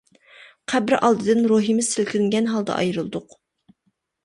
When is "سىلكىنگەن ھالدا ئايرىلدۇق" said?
1.97-3.39